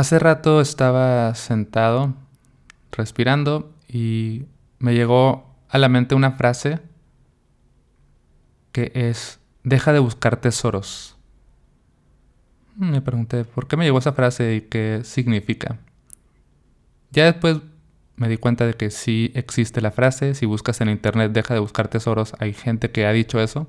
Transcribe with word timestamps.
Hace 0.00 0.18
rato 0.18 0.62
estaba 0.62 1.34
sentado, 1.34 2.14
respirando, 2.90 3.70
y 3.86 4.46
me 4.78 4.94
llegó 4.94 5.54
a 5.68 5.76
la 5.76 5.90
mente 5.90 6.14
una 6.14 6.32
frase 6.32 6.80
que 8.72 8.92
es, 8.94 9.40
deja 9.62 9.92
de 9.92 9.98
buscar 9.98 10.38
tesoros. 10.38 11.18
Me 12.76 13.02
pregunté, 13.02 13.44
¿por 13.44 13.68
qué 13.68 13.76
me 13.76 13.84
llegó 13.84 13.98
esa 13.98 14.14
frase 14.14 14.54
y 14.54 14.60
qué 14.62 15.02
significa? 15.04 15.76
Ya 17.10 17.26
después 17.26 17.58
me 18.16 18.30
di 18.30 18.38
cuenta 18.38 18.66
de 18.66 18.72
que 18.72 18.88
sí 18.88 19.30
existe 19.34 19.82
la 19.82 19.90
frase, 19.90 20.34
si 20.34 20.46
buscas 20.46 20.80
en 20.80 20.88
internet 20.88 21.32
deja 21.32 21.52
de 21.52 21.60
buscar 21.60 21.88
tesoros, 21.88 22.32
hay 22.38 22.54
gente 22.54 22.90
que 22.90 23.04
ha 23.04 23.12
dicho 23.12 23.38
eso. 23.38 23.66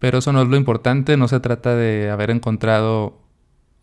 Pero 0.00 0.18
eso 0.18 0.32
no 0.32 0.42
es 0.42 0.48
lo 0.48 0.56
importante, 0.56 1.16
no 1.16 1.28
se 1.28 1.38
trata 1.38 1.76
de 1.76 2.10
haber 2.10 2.32
encontrado 2.32 3.25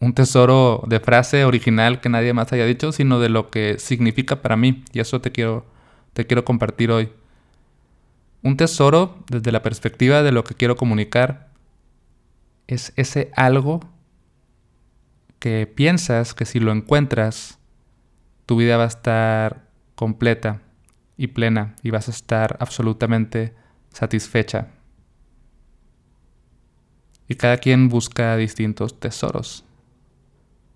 un 0.04 0.14
tesoro 0.14 0.84
de 0.86 1.00
frase 1.00 1.46
original 1.46 2.02
que 2.02 2.10
nadie 2.10 2.34
más 2.34 2.52
haya 2.52 2.66
dicho, 2.66 2.92
sino 2.92 3.22
de 3.22 3.30
lo 3.30 3.50
que 3.50 3.80
significa 3.80 4.42
para 4.42 4.58
mí. 4.58 4.84
Y 4.92 5.00
eso 5.00 5.22
te 5.22 5.32
quiero, 5.32 5.66
te 6.12 6.28
quiero 6.28 6.44
compartir 6.44 6.92
hoy. 6.92 7.10
Un 8.42 8.58
tesoro, 8.58 9.24
desde 9.30 9.54
la 9.54 9.62
perspectiva 9.62 10.22
de 10.22 10.34
lo 10.34 10.44
que 10.44 10.56
quiero 10.56 10.76
comunicar, 10.76 11.48
es 12.68 12.92
ese 12.98 13.32
algo 13.36 13.80
que 15.40 15.72
piensas 15.74 16.34
que 16.34 16.46
si 16.46 16.60
lo 16.60 16.74
encuentras, 16.74 17.60
tu 18.46 18.58
vida 18.58 18.76
va 18.76 18.84
a 18.84 18.88
estar 18.88 19.70
completa 19.96 20.62
y 21.16 21.28
plena 21.28 21.78
y 21.82 21.92
vas 21.92 22.10
a 22.10 22.12
estar 22.12 22.58
absolutamente 22.60 23.54
satisfecha. 23.94 24.68
Y 27.30 27.36
cada 27.36 27.58
quien 27.58 27.88
busca 27.88 28.36
distintos 28.36 29.00
tesoros. 29.00 29.64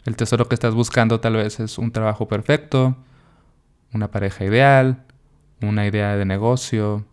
El 0.07 0.15
tesoro 0.15 0.47
que 0.47 0.55
estás 0.55 0.73
buscando 0.73 1.19
tal 1.19 1.35
vez 1.35 1.59
es 1.59 1.77
un 1.77 1.91
trabajo 1.91 2.29
perfecto, 2.29 2.95
una 3.91 4.09
pareja 4.09 4.45
ideal, 4.45 5.03
una 5.61 5.85
idea 5.85 6.15
de 6.15 6.23
negocio, 6.23 7.03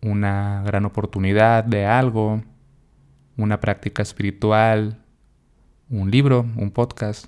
una 0.00 0.64
gran 0.64 0.84
oportunidad 0.84 1.62
de 1.62 1.86
algo, 1.86 2.42
una 3.36 3.60
práctica 3.60 4.02
espiritual, 4.02 5.00
un 5.90 6.10
libro, 6.10 6.44
un 6.56 6.72
podcast, 6.72 7.26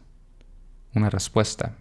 una 0.93 1.09
respuesta. 1.09 1.77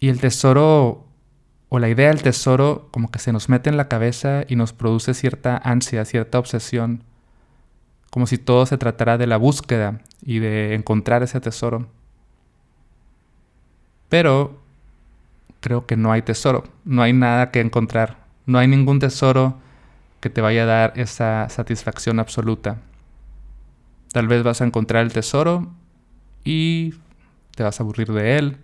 Y 0.00 0.08
el 0.08 0.20
tesoro 0.20 1.06
o 1.68 1.78
la 1.78 1.88
idea 1.88 2.08
del 2.08 2.24
tesoro 2.24 2.88
como 2.90 3.12
que 3.12 3.20
se 3.20 3.30
nos 3.30 3.48
mete 3.48 3.70
en 3.70 3.76
la 3.76 3.86
cabeza 3.86 4.42
y 4.48 4.56
nos 4.56 4.72
produce 4.72 5.14
cierta 5.14 5.56
ansia, 5.56 6.04
cierta 6.04 6.40
obsesión 6.40 7.04
como 8.16 8.26
si 8.26 8.38
todo 8.38 8.64
se 8.64 8.78
tratara 8.78 9.18
de 9.18 9.26
la 9.26 9.36
búsqueda 9.36 10.00
y 10.22 10.38
de 10.38 10.72
encontrar 10.74 11.22
ese 11.22 11.38
tesoro. 11.38 11.86
Pero 14.08 14.58
creo 15.60 15.84
que 15.84 15.98
no 15.98 16.12
hay 16.12 16.22
tesoro, 16.22 16.64
no 16.86 17.02
hay 17.02 17.12
nada 17.12 17.50
que 17.50 17.60
encontrar, 17.60 18.16
no 18.46 18.56
hay 18.56 18.68
ningún 18.68 19.00
tesoro 19.00 19.58
que 20.20 20.30
te 20.30 20.40
vaya 20.40 20.62
a 20.62 20.64
dar 20.64 20.92
esa 20.96 21.50
satisfacción 21.50 22.18
absoluta. 22.18 22.78
Tal 24.12 24.28
vez 24.28 24.42
vas 24.42 24.62
a 24.62 24.64
encontrar 24.64 25.04
el 25.04 25.12
tesoro 25.12 25.68
y 26.42 26.94
te 27.54 27.64
vas 27.64 27.78
a 27.78 27.82
aburrir 27.82 28.10
de 28.14 28.38
él, 28.38 28.56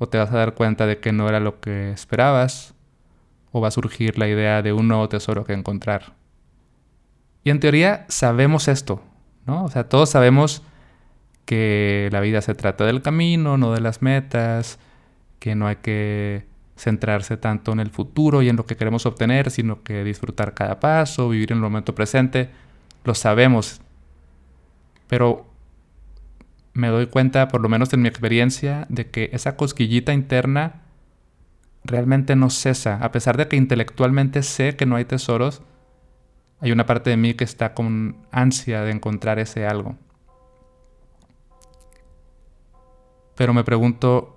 o 0.00 0.08
te 0.08 0.18
vas 0.18 0.32
a 0.32 0.38
dar 0.38 0.54
cuenta 0.54 0.86
de 0.86 0.98
que 0.98 1.12
no 1.12 1.28
era 1.28 1.38
lo 1.38 1.60
que 1.60 1.92
esperabas, 1.92 2.74
o 3.52 3.60
va 3.60 3.68
a 3.68 3.70
surgir 3.70 4.18
la 4.18 4.26
idea 4.26 4.60
de 4.60 4.72
un 4.72 4.88
nuevo 4.88 5.08
tesoro 5.08 5.44
que 5.44 5.52
encontrar. 5.52 6.17
Y 7.48 7.50
en 7.50 7.60
teoría 7.60 8.04
sabemos 8.08 8.68
esto, 8.68 9.02
¿no? 9.46 9.64
O 9.64 9.70
sea, 9.70 9.88
todos 9.88 10.10
sabemos 10.10 10.62
que 11.46 12.10
la 12.12 12.20
vida 12.20 12.42
se 12.42 12.54
trata 12.54 12.84
del 12.84 13.00
camino, 13.00 13.56
no 13.56 13.72
de 13.72 13.80
las 13.80 14.02
metas, 14.02 14.78
que 15.38 15.54
no 15.54 15.66
hay 15.66 15.76
que 15.76 16.44
centrarse 16.76 17.38
tanto 17.38 17.72
en 17.72 17.80
el 17.80 17.88
futuro 17.88 18.42
y 18.42 18.50
en 18.50 18.56
lo 18.56 18.66
que 18.66 18.76
queremos 18.76 19.06
obtener, 19.06 19.50
sino 19.50 19.82
que 19.82 20.04
disfrutar 20.04 20.52
cada 20.52 20.78
paso, 20.78 21.30
vivir 21.30 21.50
en 21.52 21.56
el 21.56 21.62
momento 21.62 21.94
presente. 21.94 22.50
Lo 23.04 23.14
sabemos. 23.14 23.80
Pero 25.06 25.46
me 26.74 26.88
doy 26.88 27.06
cuenta, 27.06 27.48
por 27.48 27.62
lo 27.62 27.70
menos 27.70 27.90
en 27.94 28.02
mi 28.02 28.08
experiencia, 28.08 28.84
de 28.90 29.08
que 29.08 29.30
esa 29.32 29.56
cosquillita 29.56 30.12
interna 30.12 30.82
realmente 31.82 32.36
no 32.36 32.50
cesa. 32.50 32.98
A 33.02 33.10
pesar 33.10 33.38
de 33.38 33.48
que 33.48 33.56
intelectualmente 33.56 34.42
sé 34.42 34.76
que 34.76 34.84
no 34.84 34.96
hay 34.96 35.06
tesoros, 35.06 35.62
hay 36.60 36.72
una 36.72 36.86
parte 36.86 37.10
de 37.10 37.16
mí 37.16 37.34
que 37.34 37.44
está 37.44 37.74
con 37.74 38.16
ansia 38.30 38.82
de 38.82 38.90
encontrar 38.90 39.38
ese 39.38 39.66
algo. 39.66 39.96
Pero 43.36 43.54
me 43.54 43.62
pregunto, 43.62 44.36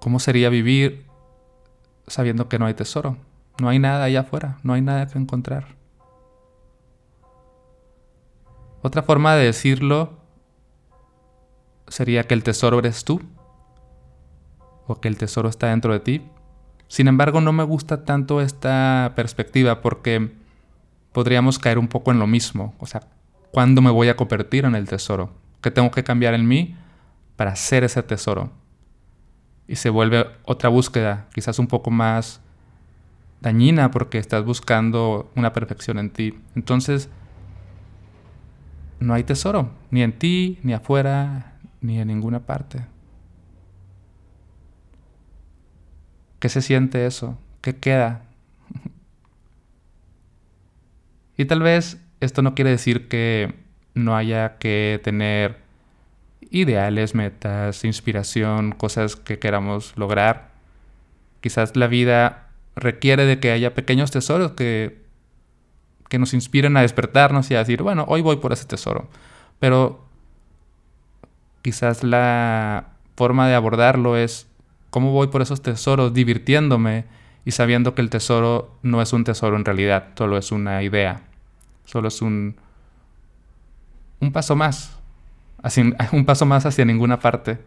¿cómo 0.00 0.20
sería 0.20 0.50
vivir 0.50 1.06
sabiendo 2.06 2.48
que 2.48 2.58
no 2.58 2.66
hay 2.66 2.74
tesoro? 2.74 3.16
No 3.58 3.68
hay 3.68 3.78
nada 3.78 4.04
allá 4.04 4.20
afuera, 4.20 4.58
no 4.62 4.74
hay 4.74 4.82
nada 4.82 5.06
que 5.06 5.18
encontrar. 5.18 5.68
Otra 8.82 9.02
forma 9.02 9.34
de 9.34 9.46
decirlo 9.46 10.18
sería 11.88 12.26
que 12.26 12.34
el 12.34 12.42
tesoro 12.42 12.78
eres 12.80 13.04
tú 13.04 13.22
o 14.86 15.00
que 15.00 15.08
el 15.08 15.16
tesoro 15.16 15.48
está 15.48 15.68
dentro 15.68 15.94
de 15.94 16.00
ti. 16.00 16.28
Sin 16.88 17.08
embargo, 17.08 17.40
no 17.40 17.54
me 17.54 17.64
gusta 17.64 18.04
tanto 18.04 18.42
esta 18.42 19.12
perspectiva 19.16 19.80
porque 19.80 20.43
podríamos 21.14 21.60
caer 21.60 21.78
un 21.78 21.86
poco 21.86 22.10
en 22.10 22.18
lo 22.18 22.26
mismo. 22.26 22.74
O 22.78 22.86
sea, 22.86 23.02
¿cuándo 23.52 23.80
me 23.80 23.90
voy 23.90 24.08
a 24.08 24.16
convertir 24.16 24.64
en 24.64 24.74
el 24.74 24.88
tesoro? 24.88 25.30
¿Qué 25.62 25.70
tengo 25.70 25.90
que 25.92 26.02
cambiar 26.02 26.34
en 26.34 26.46
mí 26.46 26.76
para 27.36 27.54
ser 27.54 27.84
ese 27.84 28.02
tesoro? 28.02 28.50
Y 29.68 29.76
se 29.76 29.90
vuelve 29.90 30.26
otra 30.44 30.68
búsqueda, 30.68 31.28
quizás 31.32 31.60
un 31.60 31.68
poco 31.68 31.92
más 31.92 32.40
dañina 33.40 33.92
porque 33.92 34.18
estás 34.18 34.44
buscando 34.44 35.30
una 35.36 35.52
perfección 35.52 35.98
en 35.98 36.10
ti. 36.10 36.34
Entonces, 36.56 37.08
no 38.98 39.14
hay 39.14 39.22
tesoro, 39.22 39.70
ni 39.92 40.02
en 40.02 40.18
ti, 40.18 40.58
ni 40.64 40.72
afuera, 40.72 41.58
ni 41.80 42.00
en 42.00 42.08
ninguna 42.08 42.40
parte. 42.40 42.84
¿Qué 46.40 46.48
se 46.48 46.60
siente 46.60 47.06
eso? 47.06 47.38
¿Qué 47.60 47.76
queda? 47.76 48.22
Y 51.36 51.46
tal 51.46 51.62
vez 51.62 51.98
esto 52.20 52.42
no 52.42 52.54
quiere 52.54 52.70
decir 52.70 53.08
que 53.08 53.54
no 53.94 54.16
haya 54.16 54.58
que 54.58 55.00
tener 55.02 55.58
ideales, 56.50 57.14
metas, 57.14 57.84
inspiración, 57.84 58.72
cosas 58.72 59.16
que 59.16 59.38
queramos 59.38 59.92
lograr. 59.96 60.50
Quizás 61.40 61.76
la 61.76 61.86
vida 61.86 62.48
requiere 62.76 63.24
de 63.24 63.40
que 63.40 63.50
haya 63.50 63.74
pequeños 63.74 64.10
tesoros 64.10 64.52
que, 64.52 65.02
que 66.08 66.18
nos 66.18 66.34
inspiren 66.34 66.76
a 66.76 66.82
despertarnos 66.82 67.50
y 67.50 67.54
a 67.54 67.58
decir, 67.58 67.82
bueno, 67.82 68.04
hoy 68.08 68.20
voy 68.20 68.36
por 68.36 68.52
ese 68.52 68.66
tesoro. 68.66 69.08
Pero 69.58 70.04
quizás 71.62 72.04
la 72.04 72.88
forma 73.16 73.48
de 73.48 73.54
abordarlo 73.54 74.16
es 74.16 74.46
cómo 74.90 75.12
voy 75.12 75.28
por 75.28 75.42
esos 75.42 75.62
tesoros 75.62 76.14
divirtiéndome 76.14 77.04
y 77.44 77.50
sabiendo 77.50 77.94
que 77.94 78.02
el 78.02 78.10
tesoro 78.10 78.78
no 78.82 79.02
es 79.02 79.12
un 79.12 79.24
tesoro 79.24 79.56
en 79.56 79.64
realidad, 79.64 80.08
solo 80.16 80.38
es 80.38 80.50
una 80.50 80.82
idea, 80.82 81.22
solo 81.84 82.08
es 82.08 82.22
un, 82.22 82.56
un 84.20 84.32
paso 84.32 84.56
más, 84.56 84.96
un 86.12 86.24
paso 86.24 86.46
más 86.46 86.64
hacia 86.64 86.84
ninguna 86.84 87.20
parte. 87.20 87.58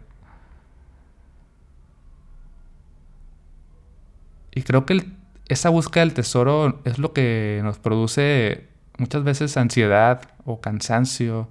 Y 4.54 4.64
creo 4.64 4.88
que 4.88 5.06
esa 5.50 5.70
búsqueda 5.70 6.04
del 6.04 6.16
tesoro 6.16 6.82
es 6.84 6.98
lo 6.98 7.14
que 7.14 7.62
nos 7.64 7.78
produce 7.78 8.68
muchas 8.98 9.24
veces 9.24 9.56
ansiedad 9.56 10.24
o 10.46 10.60
cansancio 10.60 11.48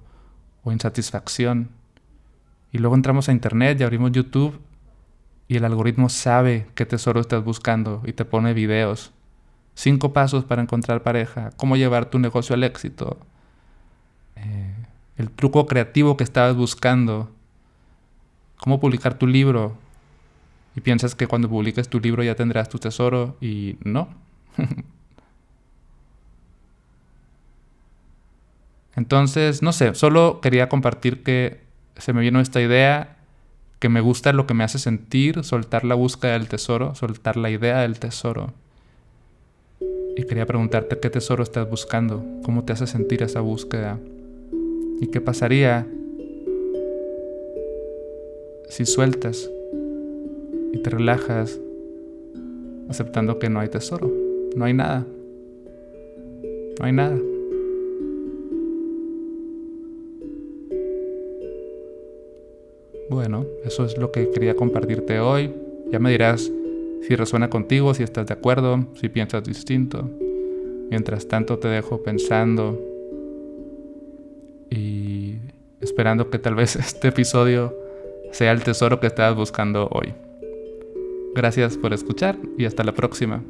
o 0.63 0.73
insatisfacción. 0.73 1.69
Y 2.73 2.79
luego 2.79 2.95
entramos 2.95 3.29
a 3.29 3.31
internet 3.31 3.79
y 3.79 3.83
abrimos 3.83 4.11
YouTube 4.11 4.59
y 5.47 5.57
el 5.57 5.65
algoritmo 5.65 6.09
sabe 6.09 6.67
qué 6.75 6.85
tesoro 6.85 7.21
estás 7.21 7.43
buscando 7.43 8.01
y 8.05 8.13
te 8.13 8.25
pone 8.25 8.53
videos. 8.53 9.11
Cinco 9.75 10.11
pasos 10.11 10.43
para 10.43 10.61
encontrar 10.61 11.03
pareja, 11.03 11.51
cómo 11.55 11.77
llevar 11.77 12.09
tu 12.09 12.19
negocio 12.19 12.55
al 12.55 12.63
éxito, 12.63 13.17
eh, 14.35 14.73
el 15.17 15.29
truco 15.31 15.65
creativo 15.67 16.17
que 16.17 16.23
estabas 16.23 16.55
buscando, 16.55 17.31
cómo 18.57 18.79
publicar 18.79 19.17
tu 19.17 19.27
libro. 19.27 19.77
Y 20.75 20.81
piensas 20.81 21.15
que 21.15 21.27
cuando 21.27 21.49
publiques 21.49 21.89
tu 21.89 21.99
libro 21.99 22.23
ya 22.23 22.35
tendrás 22.35 22.69
tu 22.69 22.77
tesoro 22.77 23.35
y 23.41 23.77
no. 23.83 24.09
Entonces, 28.95 29.61
no 29.63 29.73
sé, 29.73 29.95
solo 29.95 30.39
quería 30.41 30.69
compartir 30.69 31.23
que 31.23 31.61
se 31.97 32.13
me 32.13 32.21
vino 32.21 32.39
esta 32.39 32.61
idea 32.61 33.16
que 33.79 33.89
me 33.89 34.01
gusta 34.01 34.33
lo 34.33 34.47
que 34.47 34.53
me 34.53 34.63
hace 34.63 34.79
sentir, 34.79 35.43
soltar 35.43 35.85
la 35.85 35.95
búsqueda 35.95 36.33
del 36.33 36.47
tesoro, 36.47 36.95
soltar 36.95 37.37
la 37.37 37.49
idea 37.49 37.81
del 37.81 37.99
tesoro. 37.99 38.53
Y 40.15 40.23
quería 40.23 40.47
preguntarte 40.47 40.99
qué 40.99 41.09
tesoro 41.11 41.43
estás 41.43 41.69
buscando, 41.69 42.25
cómo 42.43 42.63
te 42.63 42.73
hace 42.73 42.87
sentir 42.87 43.21
esa 43.21 43.41
búsqueda. 43.41 43.99
¿Y 44.99 45.07
qué 45.07 45.21
pasaría 45.21 45.85
si 48.67 48.85
sueltas 48.85 49.49
y 50.73 50.79
te 50.79 50.89
relajas 50.89 51.59
aceptando 52.89 53.37
que 53.37 53.49
no 53.49 53.59
hay 53.59 53.69
tesoro, 53.69 54.11
no 54.55 54.65
hay 54.65 54.73
nada, 54.73 55.05
no 56.79 56.85
hay 56.85 56.93
nada? 56.93 57.17
Bueno, 63.09 63.45
eso 63.63 63.85
es 63.85 63.97
lo 63.97 64.11
que 64.11 64.29
quería 64.31 64.55
compartirte 64.55 65.19
hoy. 65.19 65.53
Ya 65.91 65.99
me 65.99 66.11
dirás 66.11 66.51
si 67.07 67.15
resuena 67.15 67.49
contigo, 67.49 67.93
si 67.93 68.03
estás 68.03 68.27
de 68.27 68.33
acuerdo, 68.33 68.85
si 68.95 69.07
piensas 69.07 69.43
distinto. 69.43 70.09
Mientras 70.89 71.27
tanto 71.27 71.57
te 71.57 71.67
dejo 71.67 72.03
pensando 72.03 72.79
y 74.69 75.35
esperando 75.79 76.29
que 76.29 76.39
tal 76.39 76.55
vez 76.55 76.75
este 76.77 77.09
episodio 77.09 77.73
sea 78.31 78.51
el 78.51 78.63
tesoro 78.63 78.99
que 78.99 79.07
estabas 79.07 79.35
buscando 79.37 79.87
hoy. 79.91 80.13
Gracias 81.33 81.77
por 81.77 81.93
escuchar 81.93 82.37
y 82.57 82.65
hasta 82.65 82.83
la 82.83 82.93
próxima. 82.93 83.43